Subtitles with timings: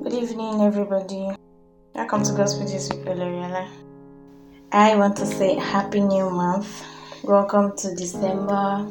[0.00, 1.28] Good evening, everybody.
[1.92, 3.68] Welcome to Gospel Gist with Oloriala.
[4.70, 6.84] I want to say Happy New Month.
[7.24, 8.86] Welcome to December.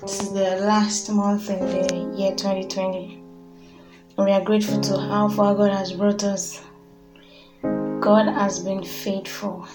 [0.00, 3.22] This is the last month in the year 2020.
[4.16, 6.62] And we are grateful to how far God has brought us.
[7.62, 9.68] God has been faithful.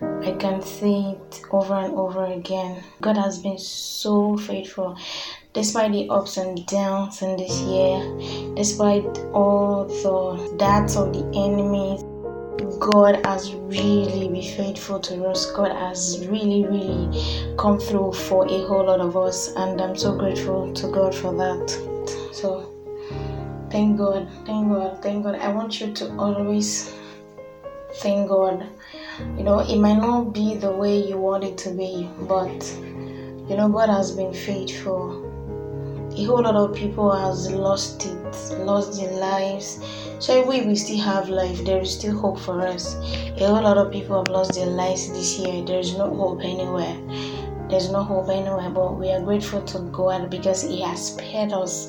[0.00, 2.82] I can say it over and over again.
[3.02, 4.96] God has been so faithful.
[5.54, 12.02] Despite the ups and downs in this year, despite all the darts of the enemies,
[12.80, 15.52] God has really been faithful to us.
[15.52, 20.16] God has really, really come through for a whole lot of us, and I'm so
[20.16, 21.68] grateful to God for that.
[22.32, 22.72] So,
[23.70, 25.34] thank God, thank God, thank God.
[25.34, 26.94] I want you to always
[27.96, 28.66] thank God.
[29.36, 32.64] You know, it might not be the way you want it to be, but
[33.50, 35.28] you know, God has been faithful.
[36.14, 39.80] A whole lot of people has lost it, lost their lives.
[40.18, 41.64] So we we still have life.
[41.64, 42.96] There is still hope for us.
[42.96, 45.64] A whole lot of people have lost their lives this year.
[45.64, 46.96] There is no hope anywhere.
[47.70, 51.88] There's no hope anywhere, but we are grateful to God because He has spared us.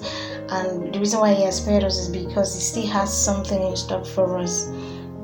[0.50, 3.76] And the reason why He has spared us is because He still has something in
[3.76, 4.72] stock for us.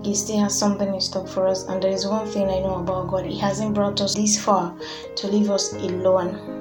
[0.03, 1.63] He still has something in stock for us.
[1.67, 4.75] And there is one thing I know about God He hasn't brought us this far
[5.15, 6.58] to leave us alone.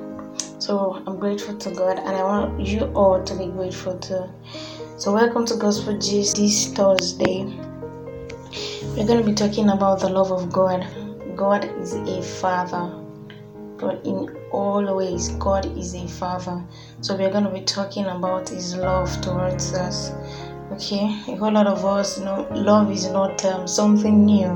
[0.59, 4.29] So I'm grateful to God and I want you all to be grateful too.
[4.97, 7.45] So, welcome to Gospel Gist this Thursday.
[8.97, 10.85] We're going to be talking about the love of God.
[11.37, 12.93] God is a father.
[13.77, 16.65] God, in all ways, God is a father.
[17.03, 20.11] So, we're going to be talking about His love towards us.
[20.73, 24.49] Okay, a whole lot of us know love is not um, something new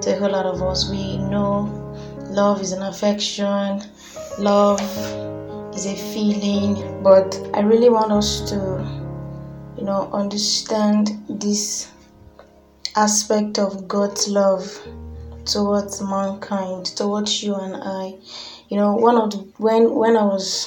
[0.00, 0.90] to a whole lot of us.
[0.90, 1.70] We know
[2.30, 3.80] love is an affection,
[4.38, 4.80] love
[5.74, 8.56] is a feeling, but I really want us to,
[9.76, 11.90] you know, understand this
[12.96, 14.64] aspect of God's love
[15.44, 18.14] towards mankind, towards you and I.
[18.68, 20.66] You know, one of the, when when I was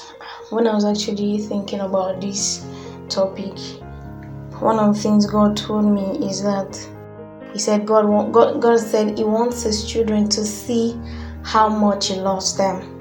[0.51, 2.65] when I was actually thinking about this
[3.09, 3.57] topic,
[4.59, 6.79] one of the things God told me is that
[7.51, 10.99] He said God God God said He wants His children to see
[11.43, 12.98] how much He loves them.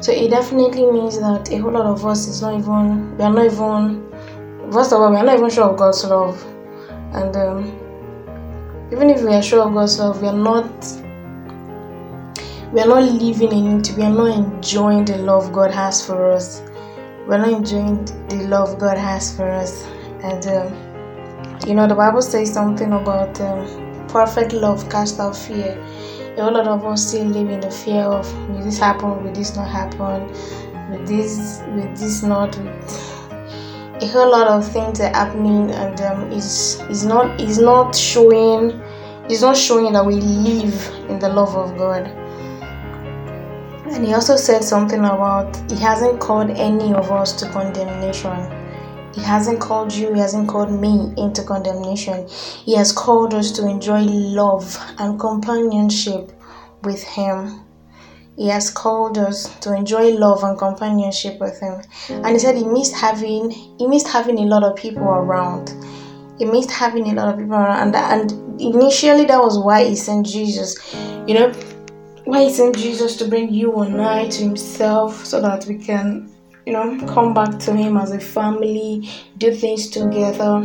[0.00, 3.32] So it definitely means that a whole lot of us is not even we are
[3.32, 4.06] not even
[4.72, 6.42] first of all we are not even sure of God's love,
[7.12, 10.70] and um, even if we are sure of God's love, we are not
[12.72, 13.92] we are not living in it.
[13.96, 16.62] We are not enjoying the love God has for us.
[17.26, 19.84] We are not enjoying the love God has for us,
[20.22, 25.76] and um, you know the Bible says something about um, perfect love cast out fear
[26.40, 29.32] a whole lot of us still live in the fear of will this happen, will
[29.32, 30.26] this not happen,
[30.90, 36.80] will this will this not a whole lot of things are happening and um, is
[36.88, 38.70] is not is not showing
[39.28, 42.06] is not showing that we live in the love of God.
[43.92, 48.59] And he also said something about he hasn't called any of us to condemnation.
[49.14, 52.28] He hasn't called you, He hasn't called me into condemnation.
[52.28, 56.32] He has called us to enjoy love and companionship
[56.82, 57.60] with Him.
[58.36, 61.82] He has called us to enjoy love and companionship with Him.
[62.08, 65.74] And He said He missed having He missed having a lot of people around.
[66.38, 69.96] He missed having a lot of people around, and, and initially that was why He
[69.96, 70.94] sent Jesus.
[71.26, 71.52] You know,
[72.24, 76.32] why He sent Jesus to bring you and I to Himself, so that we can
[76.70, 79.08] you know, come back to Him as a family,
[79.38, 80.58] do things together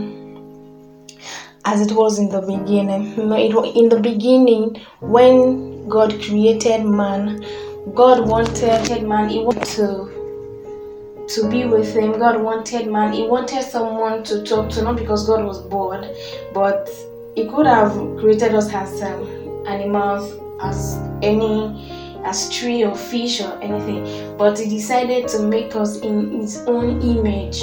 [1.66, 3.18] as it was in the beginning.
[3.18, 3.36] You know,
[3.66, 7.44] it in the beginning when God created man,
[7.96, 10.12] God wanted man, He wanted to
[11.28, 12.20] to be with him.
[12.20, 13.12] God wanted man.
[13.12, 16.08] He wanted someone to talk to, not because God was bored,
[16.54, 16.88] but
[17.34, 21.95] He could have created us as um, animals, as any
[22.26, 27.02] as tree or fish or anything, but he decided to make us in his own
[27.02, 27.62] image.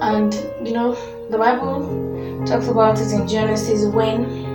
[0.00, 0.32] And
[0.64, 0.94] you know,
[1.30, 4.46] the Bible talks about it in Genesis when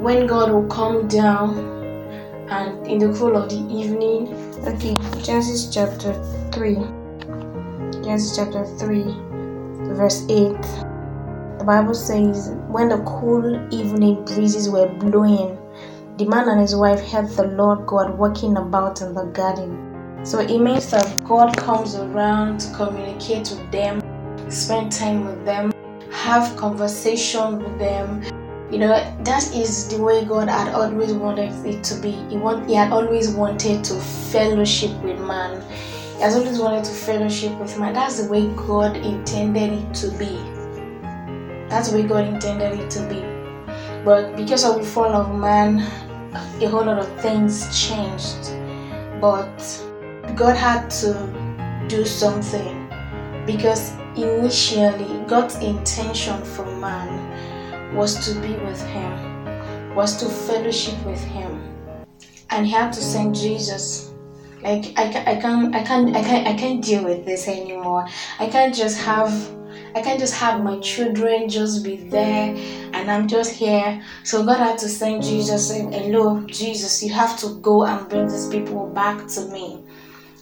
[0.00, 1.58] when God will come down
[2.48, 4.34] and in the cool of the evening.
[4.66, 6.12] Okay, Genesis chapter
[6.52, 6.74] 3.
[8.02, 9.02] Genesis chapter 3,
[9.94, 10.60] verse 8.
[11.58, 15.56] The Bible says, When the cool evening breezes were blowing,
[16.22, 20.24] the man and his wife heard the Lord God walking about in the garden.
[20.24, 24.00] So it means that God comes around to communicate with them,
[24.48, 25.72] spend time with them,
[26.12, 28.22] have conversation with them.
[28.70, 28.88] You know,
[29.24, 32.12] that is the way God had always wanted it to be.
[32.30, 33.94] He, want, he had always wanted to
[34.30, 35.60] fellowship with man.
[36.16, 37.94] He has always wanted to fellowship with man.
[37.94, 40.36] That's the way God intended it to be.
[41.68, 43.20] That's the way God intended it to be.
[44.04, 45.84] But because of the fall of man,
[46.34, 48.52] a whole lot of things changed.
[49.20, 49.58] But
[50.34, 52.88] God had to do something
[53.46, 61.22] because initially God's intention for man was to be with him, was to fellowship with
[61.22, 61.60] him.
[62.50, 64.12] And he had to send Jesus
[64.62, 68.06] like I, I can't I can't I can't I can't deal with this anymore.
[68.38, 69.32] I can't just have
[69.94, 72.54] I can't just have my children just be there
[72.92, 74.02] and I'm just here.
[74.24, 78.28] So God had to send Jesus saying, Hello, Jesus, you have to go and bring
[78.28, 79.84] these people back to me.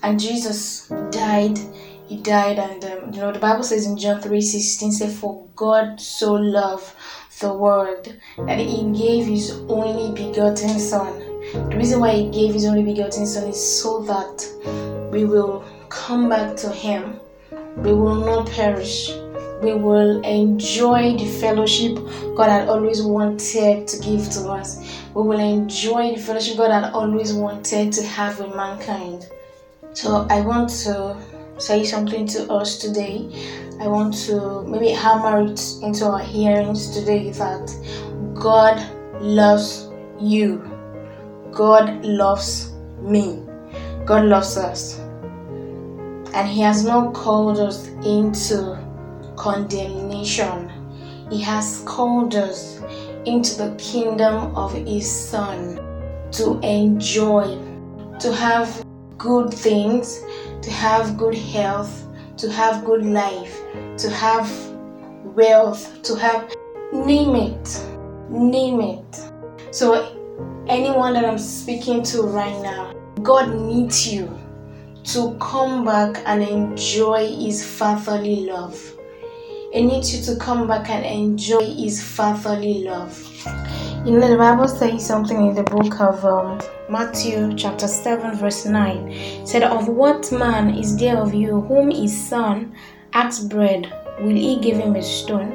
[0.03, 1.59] And Jesus died.
[2.07, 5.47] He died, and um, you know the Bible says in John 3 16, say, For
[5.55, 6.93] God so loved
[7.41, 12.67] the world that he gave his only begotten son the reason why He gave His
[12.67, 17.19] only begotten Son is so that we will come back to Him.
[17.77, 19.11] We will not perish.
[19.63, 21.97] We will enjoy the fellowship
[22.35, 24.79] God had always wanted to give to us.
[25.15, 29.29] We will enjoy the fellowship God had always wanted to have with mankind.
[29.93, 31.15] So I want to
[31.59, 33.29] say something to us today.
[33.81, 37.71] I want to maybe hammer it into our hearings today that
[38.33, 38.81] God
[39.21, 40.65] loves you.
[41.53, 43.45] God loves me.
[44.07, 44.99] God loves us.
[46.33, 48.80] And He has not called us into
[49.41, 50.71] condemnation.
[51.31, 52.79] He has called us
[53.25, 55.77] into the kingdom of His Son
[56.33, 57.47] to enjoy,
[58.19, 58.85] to have
[59.17, 60.23] good things,
[60.61, 62.07] to have good health,
[62.37, 63.63] to have good life,
[63.97, 64.47] to have
[65.25, 66.55] wealth, to have
[66.93, 67.87] name it,
[68.29, 69.21] name it.
[69.71, 70.19] So
[70.69, 74.29] anyone that I'm speaking to right now, God needs you
[75.05, 79.00] to come back and enjoy His fatherly love.
[79.73, 83.17] He needs you to come back and enjoy His fatherly love.
[84.05, 86.59] You know, the Bible says something in the book of um,
[86.89, 89.47] Matthew, chapter 7, verse 9.
[89.47, 92.75] said, Of what man is there of you whom his son
[93.13, 93.93] asks bread?
[94.21, 95.53] Will he give him a stone?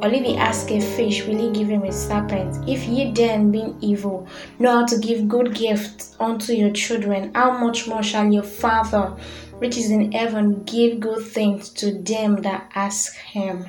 [0.00, 2.68] Or if he ask a fish, will he give him a serpent?
[2.68, 4.28] If ye then, being evil,
[4.60, 9.12] know how to give good gifts unto your children, how much more shall your Father,
[9.58, 13.66] which is in heaven, give good things to them that ask him?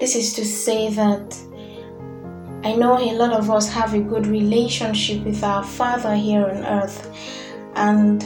[0.00, 1.38] This is to say that
[2.64, 6.64] I know a lot of us have a good relationship with our Father here on
[6.64, 7.10] earth,
[7.74, 8.24] and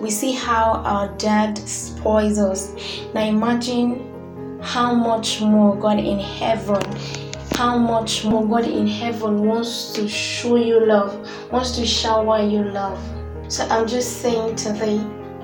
[0.00, 2.74] we see how our dad spoils us.
[3.14, 6.82] Now imagine how much more God in heaven
[7.60, 11.12] how much more God in heaven wants to show you love,
[11.52, 12.98] wants to shower you love.
[13.48, 14.98] So I'm just saying today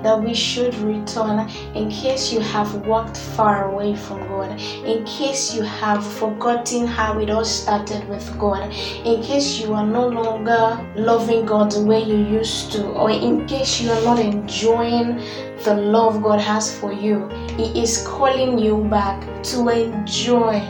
[0.07, 5.53] that we should return in case you have walked far away from God, in case
[5.53, 8.71] you have forgotten how it all started with God,
[9.03, 13.45] in case you are no longer loving God the way you used to, or in
[13.47, 15.17] case you are not enjoying
[15.65, 17.27] the love God has for you.
[17.57, 20.61] He is calling you back to enjoy.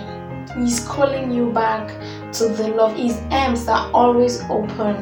[0.57, 1.91] He's calling you back
[2.37, 2.95] to the love.
[2.95, 4.95] His arms are always open.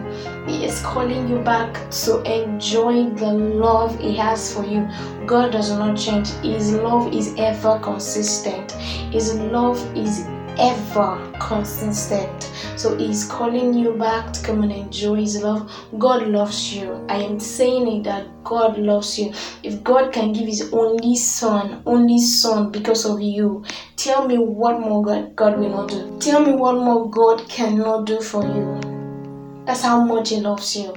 [0.47, 4.87] He is calling you back to enjoy the love He has for you.
[5.25, 6.29] God does not change.
[6.43, 8.71] His love is ever consistent.
[9.11, 10.25] His love is
[10.57, 12.43] ever consistent.
[12.77, 15.69] So He's calling you back to come and enjoy His love.
[15.97, 17.05] God loves you.
[17.09, 19.33] I am saying it that God loves you.
[19.63, 23.65] If God can give His only Son, only Son because of you,
[24.05, 26.19] tell me what more God, God will not do.
[26.19, 29.63] Tell me what more God cannot do for you.
[29.65, 30.93] That's how much He loves you.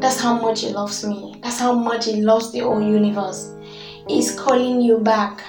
[0.00, 1.40] That's how much He loves me.
[1.42, 3.54] That's how much He loves the whole universe.
[4.06, 5.42] He's calling you back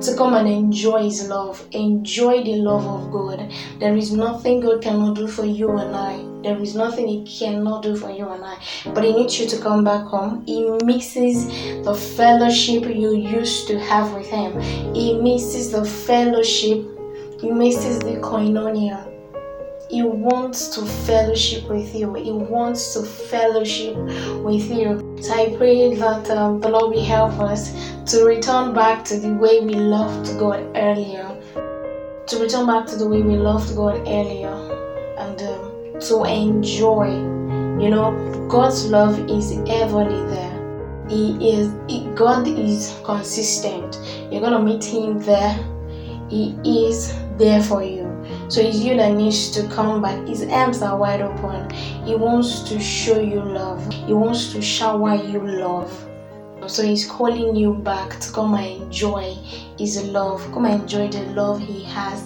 [0.00, 1.66] to come and enjoy His love.
[1.72, 3.50] Enjoy the love of God.
[3.80, 6.16] There is nothing God cannot do for you and I.
[6.42, 8.58] There is nothing He cannot do for you and I.
[8.94, 10.44] But He needs you to come back home.
[10.46, 11.46] He misses
[11.84, 14.60] the fellowship you used to have with Him,
[14.94, 16.84] He misses the fellowship,
[17.40, 19.05] He misses the koinonia
[19.88, 22.12] he wants to fellowship with you.
[22.14, 23.96] He wants to fellowship
[24.42, 25.18] with you.
[25.20, 27.72] So I pray that um, the Lord will help us
[28.12, 31.28] to return back to the way we loved God earlier.
[32.26, 34.54] To return back to the way we loved God earlier.
[35.18, 37.08] And um, to enjoy.
[37.80, 40.56] You know, God's love is everly there.
[41.08, 44.00] He is, he, God is consistent.
[44.32, 45.54] You're to meet Him there.
[46.28, 48.05] He is there for you.
[48.48, 50.24] So it's you that needs to come back.
[50.26, 51.68] His arms are wide open.
[52.04, 53.92] He wants to show you love.
[53.92, 55.90] He wants to shower you love.
[56.68, 59.34] So He's calling you back to come and enjoy
[59.78, 60.40] His love.
[60.52, 62.22] Come and enjoy the love He has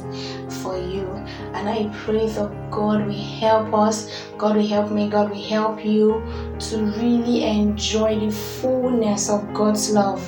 [0.63, 1.07] for you.
[1.55, 5.85] And I pray that God will help us, God will help me, God will help
[5.85, 6.23] you
[6.59, 10.21] to really enjoy the fullness of God's love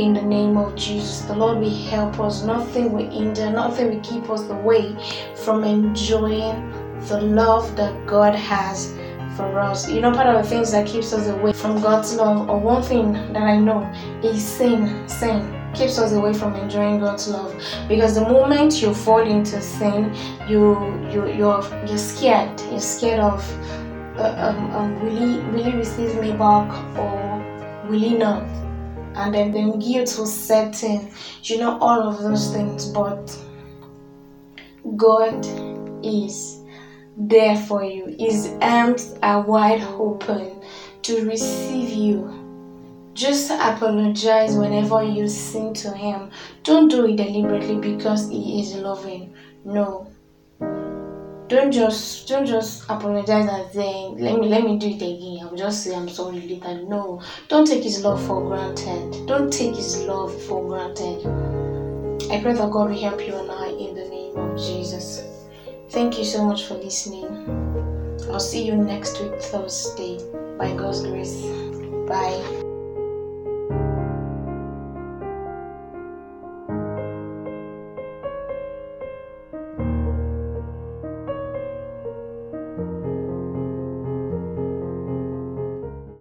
[0.00, 1.22] in the name of Jesus.
[1.22, 2.42] The Lord will help us.
[2.42, 4.96] Nothing will hinder, nothing will keep us away
[5.44, 6.70] from enjoying
[7.08, 8.94] the love that God has
[9.36, 9.90] for us.
[9.90, 12.82] You know, part of the things that keeps us away from God's love, or one
[12.82, 13.82] thing that I know
[14.22, 15.08] is sin.
[15.08, 17.54] Sin keeps us away from enjoying God's love
[17.86, 20.14] because the moment you fall into sin,
[20.48, 20.74] you
[21.12, 22.60] you you're you're scared.
[22.70, 23.40] You're scared of
[24.16, 28.69] uh, um, um, will he will he receive me back or will he not?
[29.14, 31.12] And then then guilt will set in.
[31.42, 33.36] You know all of those things, but
[34.96, 35.46] God
[36.04, 36.60] is
[37.16, 38.14] there for you.
[38.18, 40.62] His arms are wide open
[41.02, 42.32] to receive you.
[43.14, 46.30] Just apologize whenever you sin to Him.
[46.62, 49.34] Don't do it deliberately because He is loving.
[49.64, 50.09] No.
[51.50, 55.40] Don't just don't just apologize and say let me let me do it again.
[55.42, 56.82] I'll just say I'm sorry later.
[56.84, 57.20] No.
[57.48, 59.26] Don't take His love for granted.
[59.26, 61.26] Don't take His love for granted.
[62.30, 65.24] I pray that God will help you and I in the name of Jesus.
[65.90, 67.26] Thank you so much for listening.
[68.30, 70.18] I'll see you next week, Thursday,
[70.56, 71.34] by God's grace.
[72.06, 72.59] Bye.